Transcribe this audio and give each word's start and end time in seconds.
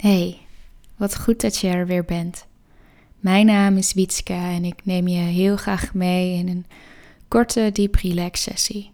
Hey, 0.00 0.38
wat 0.96 1.18
goed 1.18 1.40
dat 1.40 1.56
je 1.56 1.68
er 1.68 1.86
weer 1.86 2.04
bent. 2.04 2.46
Mijn 3.18 3.46
naam 3.46 3.76
is 3.76 3.92
Wietske 3.92 4.32
en 4.32 4.64
ik 4.64 4.84
neem 4.84 5.08
je 5.08 5.18
heel 5.18 5.56
graag 5.56 5.94
mee 5.94 6.38
in 6.38 6.48
een 6.48 6.66
korte 7.28 7.70
deep 7.72 7.94
relax 7.94 8.42
sessie. 8.42 8.90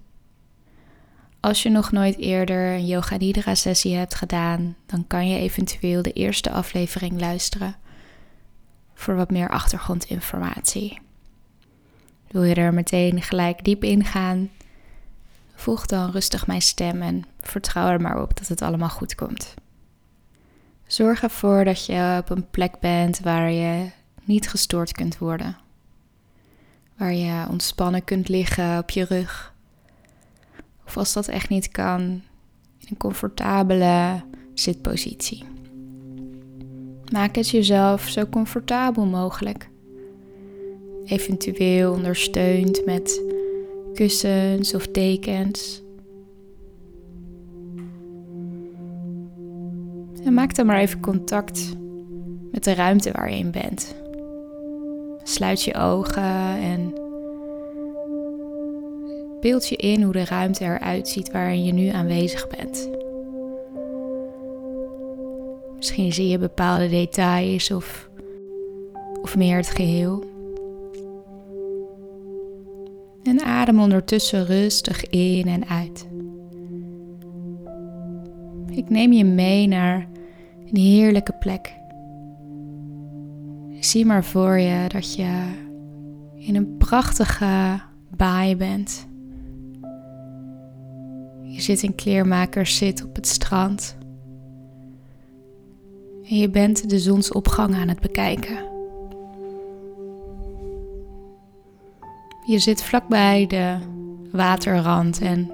Als 1.41 1.63
je 1.63 1.71
nog 1.71 1.93
nooit 1.93 2.19
eerder 2.19 2.73
een 2.73 2.87
Yoga 2.87 3.17
Nidra 3.17 3.55
sessie 3.55 3.95
hebt 3.95 4.15
gedaan, 4.15 4.77
dan 4.87 5.07
kan 5.07 5.29
je 5.29 5.39
eventueel 5.39 6.03
de 6.03 6.13
eerste 6.13 6.51
aflevering 6.51 7.21
luisteren 7.21 7.77
voor 8.95 9.17
wat 9.17 9.31
meer 9.31 9.49
achtergrondinformatie. 9.49 10.99
Wil 12.31 12.43
je 12.43 12.55
er 12.55 12.75
meteen 12.75 13.23
gelijk 13.23 13.65
diep 13.65 13.85
in 13.85 14.05
gaan? 14.05 14.51
Volg 15.55 15.87
dan 15.87 16.11
rustig 16.11 16.47
mijn 16.47 16.63
stem 16.63 17.03
en 17.03 17.25
vertrouw 17.41 17.89
er 17.89 18.01
maar 18.01 18.23
op 18.23 18.37
dat 18.39 18.49
het 18.49 18.63
allemaal 18.63 18.89
goed 18.89 19.15
komt. 19.15 19.55
Zorg 20.97 21.23
ervoor 21.23 21.65
dat 21.65 21.87
je 21.87 22.17
op 22.21 22.31
een 22.31 22.51
plek 22.51 22.81
bent 22.81 23.21
waar 23.21 23.51
je 23.51 23.91
niet 24.25 24.49
gestoord 24.49 24.93
kunt 24.93 25.19
worden. 25.19 25.57
Waar 26.97 27.15
je 27.15 27.47
ontspannen 27.51 28.05
kunt 28.05 28.29
liggen 28.29 28.79
op 28.79 28.91
je 28.91 29.05
rug. 29.05 29.55
Of 30.87 30.97
als 30.97 31.13
dat 31.13 31.29
echt 31.29 31.49
niet 31.49 31.69
kan, 31.69 32.01
in 32.79 32.87
een 32.89 32.97
comfortabele 32.97 34.23
zitpositie. 34.55 35.45
Maak 37.13 37.37
het 37.37 37.49
jezelf 37.49 38.09
zo 38.09 38.27
comfortabel 38.27 39.07
mogelijk. 39.07 39.69
Eventueel 41.05 41.93
ondersteund 41.93 42.85
met 42.85 43.23
kussens 43.95 44.75
of 44.75 44.89
dekens. 44.89 45.83
Maak 50.31 50.55
dan 50.55 50.67
maar 50.67 50.79
even 50.79 51.01
contact 51.01 51.77
met 52.53 52.65
de 52.65 52.75
ruimte 52.75 53.13
waar 53.13 53.31
je 53.31 53.39
in 53.39 53.51
bent. 53.51 53.95
Sluit 55.23 55.63
je 55.63 55.75
ogen 55.75 56.59
en 56.61 56.95
beeld 59.41 59.69
je 59.69 59.77
in 59.77 60.03
hoe 60.03 60.13
de 60.13 60.25
ruimte 60.25 60.65
eruit 60.65 61.09
ziet 61.09 61.33
waarin 61.33 61.65
je 61.65 61.73
nu 61.73 61.89
aanwezig 61.89 62.49
bent. 62.49 62.91
Misschien 65.77 66.13
zie 66.13 66.29
je 66.29 66.39
bepaalde 66.39 66.89
details 66.89 67.71
of, 67.71 68.11
of 69.23 69.37
meer 69.37 69.57
het 69.57 69.71
geheel. 69.71 70.25
En 73.23 73.41
adem 73.41 73.81
ondertussen 73.81 74.47
rustig 74.47 75.07
in 75.07 75.47
en 75.47 75.69
uit. 75.69 76.07
Ik 78.71 78.91
neem 78.91 79.13
je 79.13 79.25
mee 79.25 79.67
naar 79.67 80.15
een 80.71 80.77
heerlijke 80.77 81.33
plek. 81.33 81.75
Zie 83.81 84.07
maar 84.07 84.25
voor 84.25 84.59
je 84.59 84.89
dat 84.89 85.15
je 85.15 85.65
in 86.35 86.57
een 86.57 86.77
prachtige 86.77 87.81
baai 88.17 88.57
bent. 88.57 89.07
Je 91.43 91.61
zit 91.61 91.83
in 91.83 91.95
kleermakers 91.95 92.77
zit 92.77 93.05
op 93.05 93.17
het 93.17 93.27
strand. 93.27 93.97
En 96.29 96.37
je 96.37 96.51
bent 96.51 96.91
de 96.91 96.99
zonsopgang 96.99 97.75
aan 97.75 97.89
het 97.89 98.01
bekijken. 98.01 98.65
Je 102.47 102.59
zit 102.59 102.83
vlakbij 102.83 103.47
de 103.47 103.77
waterrand 104.33 105.21
en 105.21 105.51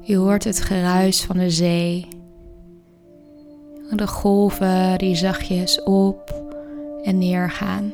je 0.00 0.16
hoort 0.16 0.44
het 0.44 0.60
geruis 0.60 1.24
van 1.24 1.36
de 1.36 1.50
zee 1.50 2.08
de 3.96 4.06
golven 4.06 4.98
die 4.98 5.14
zachtjes 5.14 5.82
op 5.82 6.42
en 7.02 7.18
neer 7.18 7.50
gaan. 7.50 7.92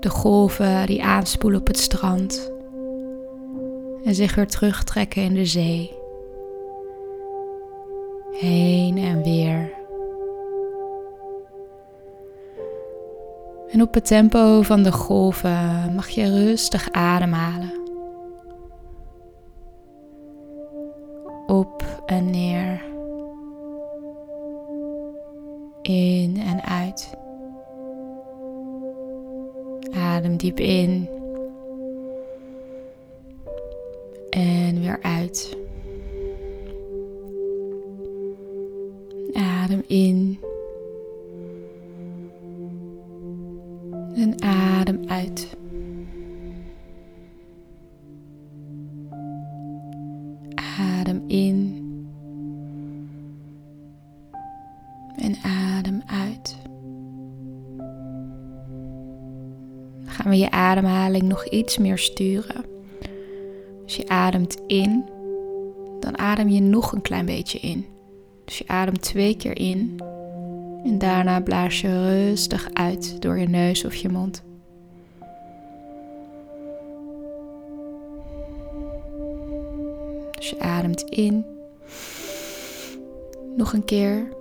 De 0.00 0.10
golven 0.10 0.86
die 0.86 1.04
aanspoelen 1.04 1.60
op 1.60 1.66
het 1.66 1.78
strand 1.78 2.52
en 4.04 4.14
zich 4.14 4.34
weer 4.34 4.46
terugtrekken 4.46 5.22
in 5.22 5.34
de 5.34 5.46
zee. 5.46 5.92
Heen 8.32 8.98
en 8.98 9.22
weer. 9.22 9.72
En 13.70 13.82
op 13.82 13.94
het 13.94 14.06
tempo 14.06 14.62
van 14.62 14.82
de 14.82 14.92
golven 14.92 15.94
mag 15.94 16.08
je 16.08 16.44
rustig 16.44 16.88
ademhalen. 16.90 17.81
En 22.12 22.30
neer. 22.30 22.84
In 25.82 26.36
en 26.36 26.62
uit. 26.62 27.14
Adem 29.92 30.36
diep 30.36 30.60
in. 30.60 31.08
En 34.30 34.80
weer 34.80 34.98
uit. 35.02 35.56
Adem 39.32 39.82
in. 39.86 40.40
En 44.14 44.42
adem 44.42 45.00
uit. 45.08 45.56
Adem 50.78 51.24
in. 51.26 51.81
En 55.22 55.36
adem 55.42 56.02
uit. 56.06 56.56
Dan 60.04 60.12
gaan 60.12 60.30
we 60.30 60.38
je 60.38 60.50
ademhaling 60.50 61.22
nog 61.22 61.48
iets 61.48 61.78
meer 61.78 61.98
sturen. 61.98 62.64
Als 63.82 63.96
je 63.96 64.08
ademt 64.08 64.60
in, 64.66 65.04
dan 66.00 66.18
adem 66.18 66.48
je 66.48 66.60
nog 66.60 66.92
een 66.92 67.00
klein 67.00 67.26
beetje 67.26 67.58
in. 67.58 67.86
Dus 68.44 68.58
je 68.58 68.68
ademt 68.68 69.02
twee 69.02 69.36
keer 69.36 69.58
in 69.58 70.00
en 70.84 70.98
daarna 70.98 71.40
blaas 71.40 71.80
je 71.80 72.08
rustig 72.08 72.68
uit 72.72 73.22
door 73.22 73.38
je 73.38 73.48
neus 73.48 73.84
of 73.84 73.94
je 73.94 74.08
mond. 74.08 74.42
Dus 80.30 80.50
je 80.50 80.60
ademt 80.60 81.02
in. 81.02 81.44
Nog 83.56 83.72
een 83.72 83.84
keer. 83.84 84.40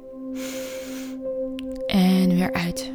Uit. 2.49 2.91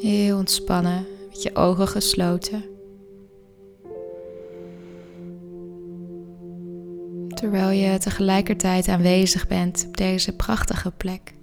Heel 0.00 0.36
ontspannen, 0.36 1.06
met 1.28 1.42
je 1.42 1.56
ogen 1.56 1.88
gesloten. 1.88 2.64
Terwijl 7.28 7.70
je 7.70 7.98
tegelijkertijd 7.98 8.88
aanwezig 8.88 9.46
bent 9.46 9.84
op 9.88 9.96
deze 9.96 10.36
prachtige 10.36 10.90
plek. 10.90 11.34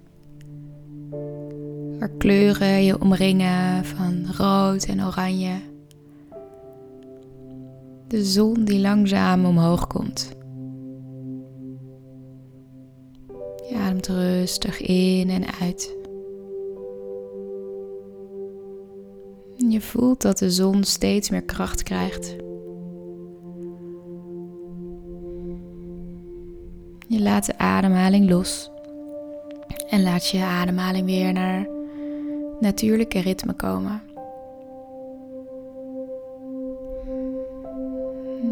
Waar 1.98 2.10
kleuren 2.18 2.84
je 2.84 3.00
omringen 3.00 3.84
van 3.84 4.26
rood 4.36 4.84
en 4.84 5.04
oranje. 5.04 5.54
De 8.08 8.24
zon 8.24 8.64
die 8.64 8.80
langzaam 8.80 9.44
omhoog 9.44 9.86
komt. 9.86 10.35
Je 13.68 13.76
ademt 13.76 14.06
rustig 14.06 14.80
in 14.80 15.30
en 15.30 15.44
uit. 15.60 15.96
Je 19.56 19.80
voelt 19.80 20.22
dat 20.22 20.38
de 20.38 20.50
zon 20.50 20.84
steeds 20.84 21.30
meer 21.30 21.42
kracht 21.42 21.82
krijgt. 21.82 22.36
Je 27.08 27.22
laat 27.22 27.46
de 27.46 27.58
ademhaling 27.58 28.30
los 28.30 28.70
en 29.88 30.02
laat 30.02 30.28
je 30.28 30.42
ademhaling 30.42 31.06
weer 31.06 31.32
naar 31.32 31.68
natuurlijke 32.60 33.20
ritme 33.20 33.52
komen. 33.52 34.02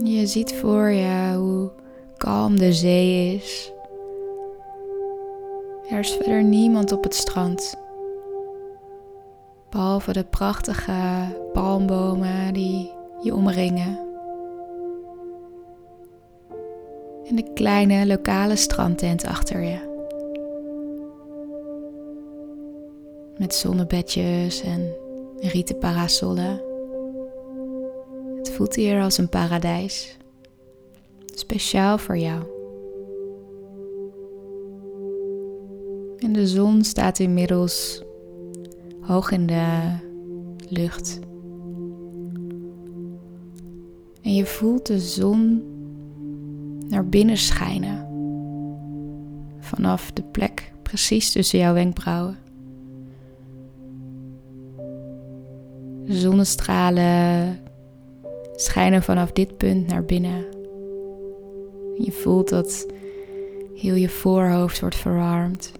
Je 0.05 0.27
ziet 0.27 0.55
voor 0.55 0.89
je 0.89 1.35
hoe 1.37 1.71
kalm 2.17 2.59
de 2.59 2.73
zee 2.73 3.35
is. 3.35 3.74
Er 5.95 6.01
is 6.01 6.13
verder 6.13 6.43
niemand 6.43 6.93
op 6.93 7.03
het 7.03 7.15
strand. 7.15 7.77
Behalve 9.71 10.13
de 10.13 10.25
prachtige 10.25 10.93
palmbomen 11.53 12.55
die 12.55 12.93
je 13.23 13.35
omringen. 13.35 13.99
En 17.29 17.37
de 17.37 17.53
kleine 17.53 18.07
lokale 18.07 18.57
strandtent 18.57 19.25
achter 19.25 19.63
je. 19.63 19.79
Met 23.39 23.55
zonnebedjes 23.55 24.63
en 24.63 24.93
rieten 25.41 25.79
parasollen. 25.79 26.63
Het 28.37 28.51
voelt 28.51 28.75
hier 28.75 29.03
als 29.03 29.19
een 29.19 29.29
paradijs. 29.29 30.17
Speciaal 31.35 31.99
voor 31.99 32.17
jou. 32.17 32.54
En 36.25 36.33
de 36.33 36.47
zon 36.47 36.85
staat 36.85 37.19
inmiddels 37.19 38.03
hoog 39.01 39.31
in 39.31 39.47
de 39.47 39.97
lucht. 40.69 41.21
En 44.23 44.35
je 44.35 44.47
voelt 44.47 44.87
de 44.87 44.99
zon 45.01 45.63
naar 46.89 47.07
binnen 47.09 47.37
schijnen. 47.37 48.07
Vanaf 49.59 50.13
de 50.13 50.23
plek 50.23 50.73
precies 50.83 51.33
tussen 51.33 51.59
jouw 51.59 51.75
wenkbrauwen. 51.75 52.39
De 56.05 56.19
zonnestralen 56.19 57.59
schijnen 58.55 59.03
vanaf 59.03 59.33
dit 59.33 59.57
punt 59.57 59.87
naar 59.87 60.05
binnen. 60.05 60.45
Je 61.97 62.13
voelt 62.13 62.49
dat 62.49 62.87
heel 63.75 63.95
je 63.95 64.09
voorhoofd 64.09 64.81
wordt 64.81 64.97
verwarmd. 64.97 65.73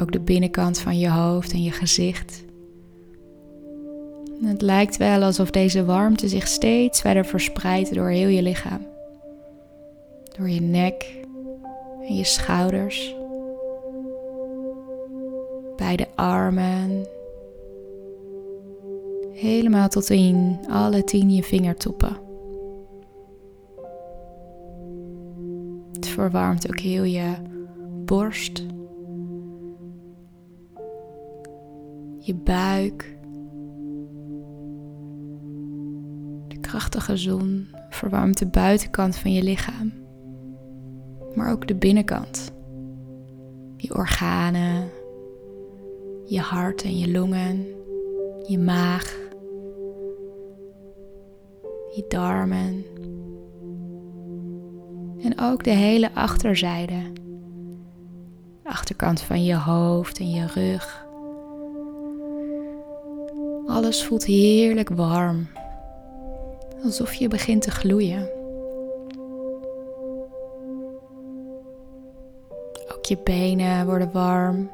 Ook 0.00 0.12
de 0.12 0.20
binnenkant 0.20 0.78
van 0.78 0.98
je 0.98 1.10
hoofd 1.10 1.52
en 1.52 1.62
je 1.62 1.70
gezicht. 1.70 2.44
het 4.42 4.62
lijkt 4.62 4.96
wel 4.96 5.22
alsof 5.22 5.50
deze 5.50 5.84
warmte 5.84 6.28
zich 6.28 6.48
steeds 6.48 7.00
verder 7.00 7.24
verspreidt 7.24 7.94
door 7.94 8.08
heel 8.08 8.28
je 8.28 8.42
lichaam. 8.42 8.86
Door 10.36 10.48
je 10.48 10.60
nek 10.60 11.16
en 12.08 12.16
je 12.16 12.24
schouders. 12.24 13.14
Beide 15.76 16.06
armen. 16.14 17.06
Helemaal 19.32 19.88
tot 19.88 20.10
in 20.10 20.58
alle 20.68 21.04
tien 21.04 21.34
je 21.34 21.42
vingertoppen. 21.42 22.16
Het 25.92 26.06
verwarmt 26.06 26.68
ook 26.70 26.78
heel 26.78 27.04
je 27.04 27.32
borst. 28.04 28.64
Je 32.24 32.34
buik. 32.34 33.18
De 36.48 36.60
krachtige 36.60 37.16
zon 37.16 37.68
verwarmt 37.90 38.38
de 38.38 38.46
buitenkant 38.46 39.16
van 39.16 39.32
je 39.32 39.42
lichaam 39.42 40.02
maar 41.34 41.50
ook 41.50 41.66
de 41.66 41.74
binnenkant. 41.74 42.52
Je 43.76 43.94
organen, 43.94 44.90
je 46.24 46.40
hart 46.40 46.82
en 46.82 46.98
je 46.98 47.10
longen, 47.10 47.66
je 48.46 48.58
maag, 48.58 49.16
je 51.94 52.04
darmen. 52.08 52.84
En 55.18 55.40
ook 55.40 55.64
de 55.64 55.70
hele 55.70 56.14
achterzijde. 56.14 57.12
De 58.62 58.68
achterkant 58.68 59.20
van 59.20 59.44
je 59.44 59.56
hoofd 59.56 60.18
en 60.18 60.30
je 60.30 60.46
rug. 60.46 61.06
Alles 63.72 64.04
voelt 64.04 64.24
heerlijk 64.24 64.88
warm. 64.88 65.48
Alsof 66.84 67.14
je 67.14 67.28
begint 67.28 67.62
te 67.62 67.70
gloeien. 67.70 68.40
je 73.12 73.18
benen 73.24 73.86
worden 73.86 74.12
warm. 74.12 74.70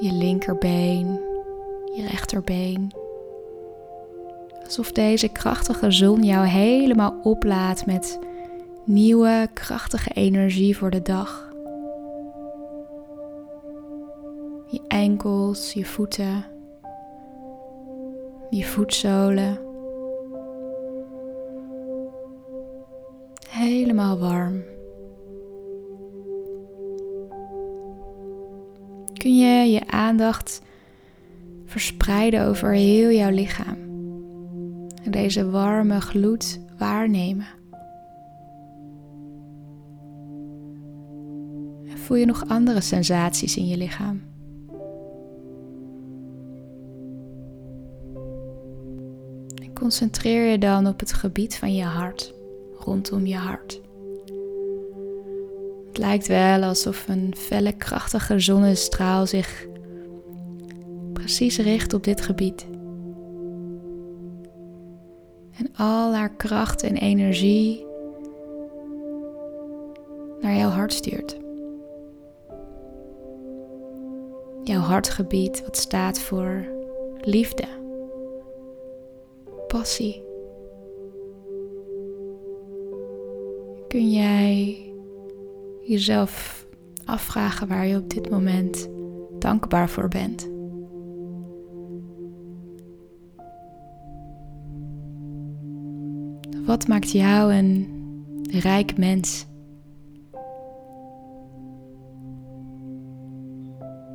Je 0.00 0.12
linkerbeen, 0.12 1.20
je 1.94 2.06
rechterbeen. 2.10 2.92
Alsof 4.64 4.92
deze 4.92 5.28
krachtige 5.28 5.90
zon 5.90 6.22
jou 6.22 6.46
helemaal 6.46 7.20
oplaadt 7.22 7.86
met 7.86 8.18
nieuwe 8.84 9.48
krachtige 9.52 10.10
energie 10.10 10.76
voor 10.76 10.90
de 10.90 11.02
dag. 11.02 11.52
Je 14.66 14.80
enkels, 14.88 15.72
je 15.72 15.84
voeten, 15.84 16.44
je 18.50 18.64
voetzolen. 18.64 19.58
Helemaal 23.48 24.18
warm. 24.18 24.62
kun 29.20 29.36
je 29.36 29.70
je 29.70 29.86
aandacht 29.86 30.62
verspreiden 31.64 32.46
over 32.46 32.72
heel 32.72 33.10
jouw 33.10 33.30
lichaam. 33.30 33.78
En 35.04 35.10
deze 35.10 35.50
warme 35.50 36.00
gloed 36.00 36.60
waarnemen. 36.78 37.46
En 41.88 41.98
voel 41.98 42.16
je 42.16 42.26
nog 42.26 42.48
andere 42.48 42.80
sensaties 42.80 43.56
in 43.56 43.66
je 43.66 43.76
lichaam? 43.76 44.29
Concentreer 49.80 50.50
je 50.50 50.58
dan 50.58 50.86
op 50.86 51.00
het 51.00 51.12
gebied 51.12 51.56
van 51.56 51.74
je 51.74 51.84
hart, 51.84 52.34
rondom 52.78 53.26
je 53.26 53.36
hart. 53.36 53.80
Het 55.86 55.98
lijkt 55.98 56.26
wel 56.26 56.62
alsof 56.62 57.08
een 57.08 57.34
felle, 57.36 57.72
krachtige 57.72 58.40
zonnestraal 58.40 59.26
zich 59.26 59.66
precies 61.12 61.58
richt 61.58 61.94
op 61.94 62.04
dit 62.04 62.20
gebied. 62.20 62.66
En 65.58 65.70
al 65.76 66.14
haar 66.14 66.34
kracht 66.36 66.82
en 66.82 66.96
energie 66.96 67.86
naar 70.40 70.54
jouw 70.54 70.70
hart 70.70 70.92
stuurt. 70.92 71.38
Jouw 74.62 74.80
hartgebied, 74.80 75.62
wat 75.64 75.76
staat 75.76 76.20
voor 76.20 76.64
liefde, 77.20 77.79
passie. 79.72 80.22
Kun 83.88 84.10
jij 84.10 84.78
jezelf 85.82 86.66
afvragen 87.04 87.68
waar 87.68 87.86
je 87.86 87.96
op 87.96 88.10
dit 88.10 88.30
moment 88.30 88.88
dankbaar 89.38 89.88
voor 89.88 90.08
bent. 90.08 90.48
Wat 96.66 96.88
maakt 96.88 97.10
jou 97.10 97.54
een 97.54 97.88
rijk 98.50 98.98
mens? 98.98 99.46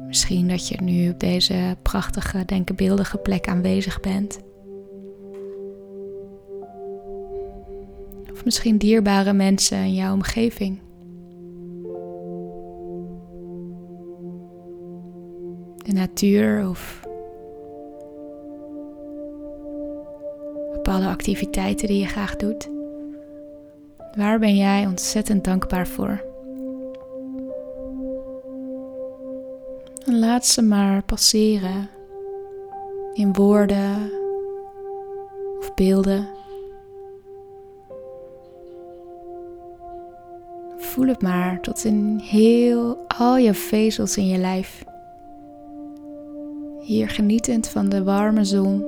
Misschien 0.07 0.47
dat 0.47 0.67
je 0.67 0.81
nu 0.81 1.09
op 1.09 1.19
deze 1.19 1.77
prachtige, 1.81 2.45
denkbeeldige 2.45 3.17
plek 3.17 3.47
aanwezig 3.47 3.99
bent. 3.99 4.39
Misschien 8.45 8.77
dierbare 8.77 9.33
mensen 9.33 9.77
in 9.77 9.93
jouw 9.93 10.13
omgeving. 10.13 10.79
de 15.85 15.93
natuur 15.93 16.69
of 16.69 17.01
bepaalde 20.71 21.07
activiteiten 21.07 21.87
die 21.87 21.99
je 21.99 22.05
graag 22.05 22.35
doet. 22.35 22.69
Waar 24.17 24.39
ben 24.39 24.55
jij 24.55 24.85
ontzettend 24.85 25.43
dankbaar 25.43 25.87
voor? 25.87 26.23
En 30.05 30.19
laat 30.19 30.45
ze 30.45 30.61
maar 30.61 31.03
passeren 31.03 31.89
in 33.13 33.33
woorden 33.33 34.11
of 35.59 35.73
beelden. 35.73 36.27
Voel 40.95 41.07
het 41.07 41.21
maar 41.21 41.61
tot 41.61 41.83
in 41.83 42.17
heel 42.23 43.05
al 43.07 43.37
je 43.37 43.53
vezels 43.53 44.17
in 44.17 44.27
je 44.27 44.37
lijf. 44.37 44.83
Hier 46.79 47.09
genietend 47.09 47.67
van 47.67 47.89
de 47.89 48.03
warme 48.03 48.43
zon. 48.43 48.85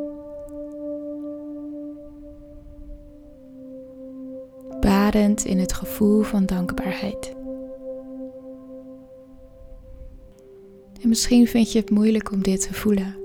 Badend 4.79 5.45
in 5.45 5.59
het 5.59 5.73
gevoel 5.73 6.21
van 6.21 6.45
dankbaarheid. 6.45 7.35
En 11.01 11.09
misschien 11.09 11.47
vind 11.47 11.71
je 11.71 11.79
het 11.79 11.89
moeilijk 11.89 12.31
om 12.31 12.41
dit 12.41 12.61
te 12.61 12.73
voelen. 12.73 13.15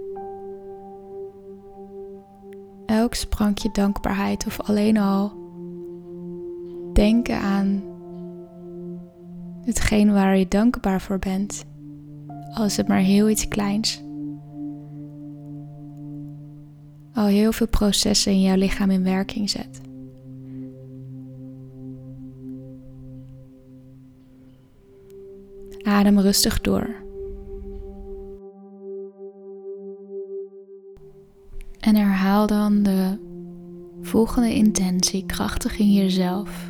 Elk 2.87 3.15
sprankje 3.15 3.69
dankbaarheid 3.73 4.47
of 4.47 4.61
alleen 4.61 4.97
al 4.97 5.33
denken 6.93 7.39
aan 7.39 7.92
hetgeen 9.65 10.13
waar 10.13 10.37
je 10.37 10.49
dankbaar 10.49 11.01
voor 11.01 11.19
bent, 11.19 11.65
al 12.53 12.65
is 12.65 12.77
het 12.77 12.89
maar 12.89 12.99
heel 12.99 13.29
iets 13.29 13.49
kleins 13.49 14.03
al 17.15 17.27
heel 17.27 17.53
veel 17.53 17.69
processen 17.69 18.33
in 18.33 18.41
jouw 18.41 18.57
lichaam 18.57 18.91
in 18.91 19.05
werking 19.05 19.51
zet. 19.51 19.81
Adem 25.83 26.21
rustig 26.21 26.61
door. 26.61 27.01
En 31.81 31.97
herhaal 31.97 32.47
dan 32.47 32.83
de 32.83 33.19
volgende 34.01 34.55
intentie 34.55 35.27
krachtig 35.27 35.79
in 35.79 35.93
jezelf. 35.93 36.69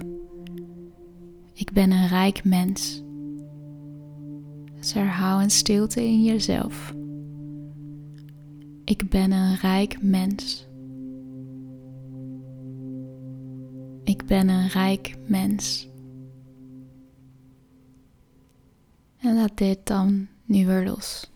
Ik 1.62 1.73
ben 1.73 1.90
een 1.90 2.07
rijk 2.09 2.45
mens. 2.45 3.02
Dus 4.76 4.92
herhaal 4.92 5.40
in 5.40 5.50
stilte 5.50 6.02
in 6.02 6.25
jezelf. 6.25 6.95
Ik 8.85 9.09
ben 9.09 9.33
een 9.33 9.54
rijk 9.54 10.02
mens. 10.02 10.66
Ik 14.04 14.26
ben 14.26 14.49
een 14.49 14.69
rijk 14.69 15.16
mens. 15.26 15.88
En 19.16 19.35
laat 19.35 19.57
dit 19.57 19.87
dan 19.87 20.28
nu 20.45 20.66
weer 20.66 20.85
los. 20.85 21.31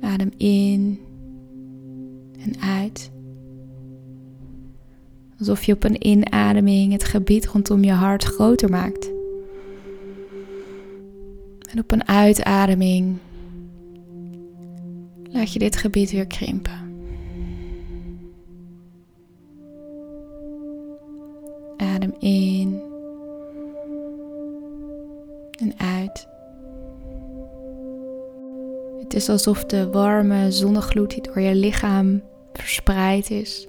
Adem 0.00 0.30
in 0.36 1.00
en 2.38 2.60
uit. 2.60 3.10
Alsof 5.40 5.62
je 5.62 5.72
op 5.72 5.84
een 5.84 6.06
inademing 6.06 6.92
het 6.92 7.04
gebied 7.04 7.46
rondom 7.46 7.84
je 7.84 7.92
hart 7.92 8.24
groter 8.24 8.70
maakt. 8.70 9.10
En 11.70 11.78
op 11.78 11.92
een 11.92 12.08
uitademing 12.08 13.18
laat 15.30 15.52
je 15.52 15.58
dit 15.58 15.76
gebied 15.76 16.10
weer 16.10 16.26
krimpen. 16.26 16.94
Adem 21.76 22.14
in 22.18 22.82
en 25.58 25.72
uit. 25.76 26.28
Het 29.02 29.14
is 29.14 29.28
alsof 29.28 29.64
de 29.64 29.90
warme 29.90 30.52
zonnegloed 30.52 31.10
die 31.10 31.22
door 31.22 31.40
je 31.40 31.54
lichaam 31.54 32.22
verspreid 32.52 33.30
is, 33.30 33.68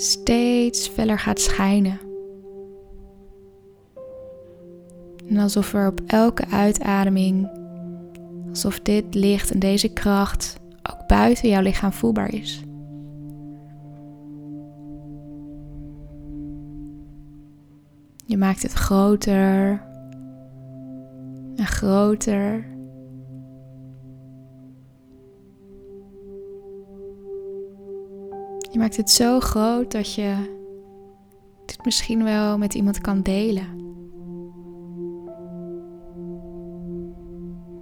steeds 0.00 0.88
feller 0.88 1.18
gaat 1.18 1.40
schijnen. 1.40 2.00
En 5.28 5.36
alsof 5.36 5.74
er 5.74 5.86
op 5.86 6.00
elke 6.06 6.46
uitademing, 6.50 7.48
alsof 8.48 8.80
dit 8.80 9.14
licht 9.14 9.50
en 9.50 9.58
deze 9.58 9.88
kracht 9.88 10.56
ook 10.90 11.06
buiten 11.06 11.48
jouw 11.48 11.62
lichaam 11.62 11.92
voelbaar 11.92 12.34
is. 12.34 12.62
Je 18.26 18.36
maakt 18.36 18.62
het 18.62 18.72
groter 18.72 19.82
en 21.56 21.66
groter. 21.66 22.77
Je 28.70 28.78
maakt 28.78 28.96
het 28.96 29.10
zo 29.10 29.40
groot 29.40 29.92
dat 29.92 30.14
je 30.14 30.56
dit 31.66 31.84
misschien 31.84 32.24
wel 32.24 32.58
met 32.58 32.74
iemand 32.74 33.00
kan 33.00 33.22
delen. 33.22 33.86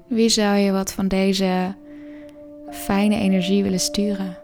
Wie 0.08 0.28
zou 0.28 0.56
je 0.56 0.72
wat 0.72 0.92
van 0.92 1.08
deze 1.08 1.74
fijne 2.70 3.16
energie 3.16 3.62
willen 3.62 3.80
sturen? 3.80 4.38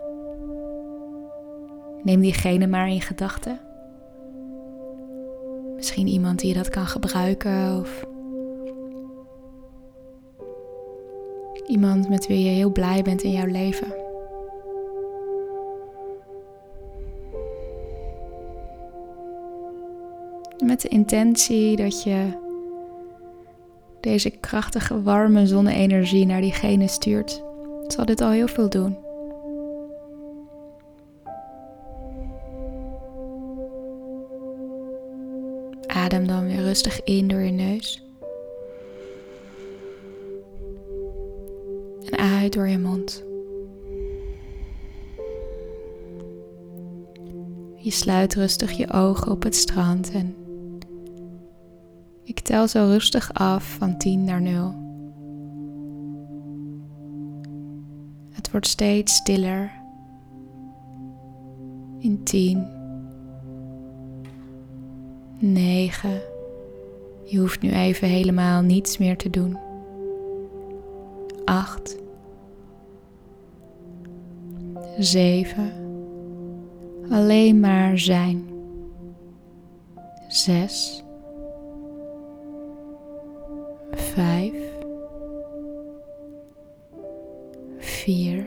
Neem 2.03 2.21
diegene 2.21 2.67
maar 2.67 2.89
in 2.89 3.01
gedachten. 3.01 3.61
Misschien 5.77 6.07
iemand 6.07 6.39
die 6.39 6.55
dat 6.55 6.69
kan 6.69 6.87
gebruiken 6.87 7.79
of 7.79 8.05
iemand 11.67 12.09
met 12.09 12.27
wie 12.27 12.45
je 12.45 12.51
heel 12.51 12.73
blij 12.73 13.03
bent 13.03 13.23
in 13.23 13.31
jouw 13.31 13.47
leven. 13.47 14.02
Met 20.63 20.81
de 20.81 20.89
intentie 20.89 21.77
dat 21.77 22.03
je 22.03 22.41
deze 24.01 24.31
krachtige, 24.31 25.03
warme 25.03 25.47
zonne-energie 25.47 26.27
naar 26.27 26.41
diegene 26.41 26.89
stuurt, 26.89 27.43
zal 27.87 28.05
dit 28.05 28.21
al 28.21 28.31
heel 28.31 28.49
veel 28.49 28.69
doen. 28.69 28.99
Adem 35.87 36.27
dan 36.27 36.47
weer 36.47 36.63
rustig 36.63 37.03
in 37.03 37.29
door 37.29 37.41
je 37.41 37.51
neus. 37.51 38.03
En 42.11 42.19
uit 42.19 42.53
door 42.53 42.69
je 42.69 42.79
mond. 42.79 43.25
Je 47.77 47.91
sluit 47.91 48.35
rustig 48.35 48.73
je 48.73 48.93
ogen 48.93 49.31
op 49.31 49.43
het 49.43 49.57
strand 49.57 50.11
en 50.13 50.42
ik 52.25 52.41
tel 52.41 52.69
zo 52.69 52.87
rustig 52.87 53.33
af 53.33 53.65
van 53.65 53.99
10 53.99 54.25
naar 54.25 54.43
0. 54.43 54.75
Het 58.31 58.51
wordt 58.51 58.67
steeds 58.67 59.15
stiller. 59.15 59.71
In 61.99 62.23
10. 62.25 62.67
9. 65.39 66.11
Je 67.25 67.39
hoeft 67.39 67.63
nu 67.63 67.71
even 67.71 68.09
helemaal 68.09 68.63
niets 68.63 68.99
meer 68.99 69.17
te 69.17 69.31
doen. 69.31 69.59
8. 71.45 71.97
7. 74.99 75.73
Alleen 77.11 77.61
maar 77.61 77.99
zijn. 77.99 78.45
6. 80.29 81.05
5. 83.93 84.53
4. 87.79 88.47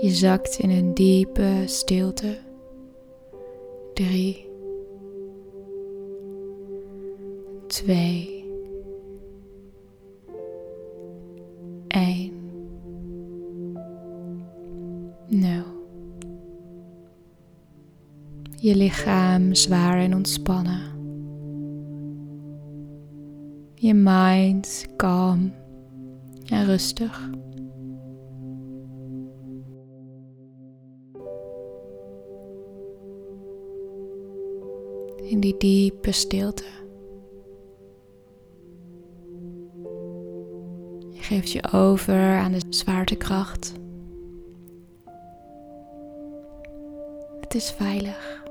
Je 0.00 0.10
zakt 0.10 0.58
in 0.58 0.70
een 0.70 0.94
diepe 0.94 1.62
stilte. 1.64 2.38
3. 3.94 4.44
2, 7.66 8.44
1, 11.88 12.32
0. 15.26 15.64
Je 18.56 18.76
lichaam 18.76 19.54
zwaar 19.54 19.98
en 19.98 20.14
ontspannen. 20.14 20.95
Je 23.78 23.94
mind 23.94 24.86
kalm 24.96 25.52
en 26.46 26.64
rustig. 26.64 27.30
In 35.16 35.40
die 35.40 35.56
diepe 35.58 36.12
stilte. 36.12 36.64
geeft 41.26 41.50
je 41.50 41.72
over 41.72 42.38
aan 42.38 42.52
de 42.52 42.60
zwaartekracht. 42.68 43.72
Het 47.40 47.54
is 47.54 47.70
veilig. 47.70 48.45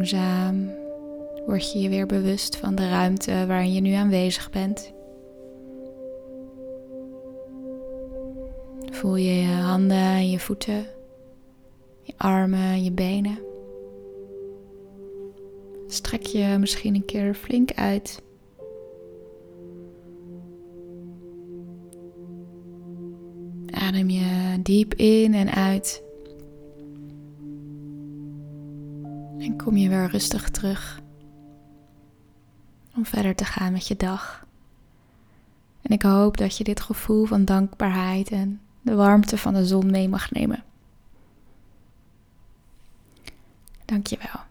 Langzaam 0.00 0.70
word 1.46 1.72
je 1.72 1.80
je 1.80 1.88
weer 1.88 2.06
bewust 2.06 2.56
van 2.56 2.74
de 2.74 2.88
ruimte 2.88 3.44
waarin 3.46 3.72
je 3.72 3.80
nu 3.80 3.92
aanwezig 3.92 4.50
bent. 4.50 4.92
Voel 8.90 9.16
je 9.16 9.34
je 9.34 9.52
handen 9.52 9.96
en 9.96 10.30
je 10.30 10.38
voeten, 10.38 10.86
je 12.02 12.12
armen 12.16 12.58
en 12.58 12.84
je 12.84 12.92
benen. 12.92 13.38
Strek 15.86 16.26
je 16.26 16.56
misschien 16.58 16.94
een 16.94 17.04
keer 17.04 17.34
flink 17.34 17.72
uit. 17.72 18.22
Adem 23.70 24.10
je 24.10 24.58
diep 24.62 24.94
in 24.94 25.34
en 25.34 25.50
uit. 25.50 26.09
Kom 29.64 29.76
je 29.76 29.88
weer 29.88 30.06
rustig 30.06 30.50
terug 30.50 31.00
om 32.96 33.06
verder 33.06 33.34
te 33.34 33.44
gaan 33.44 33.72
met 33.72 33.86
je 33.86 33.96
dag. 33.96 34.46
En 35.82 35.90
ik 35.90 36.02
hoop 36.02 36.36
dat 36.36 36.56
je 36.56 36.64
dit 36.64 36.80
gevoel 36.80 37.24
van 37.24 37.44
dankbaarheid 37.44 38.30
en 38.30 38.60
de 38.82 38.94
warmte 38.94 39.38
van 39.38 39.54
de 39.54 39.66
zon 39.66 39.90
mee 39.90 40.08
mag 40.08 40.30
nemen. 40.30 40.64
Dankjewel. 43.84 44.49